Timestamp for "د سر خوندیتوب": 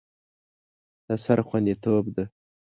1.07-2.05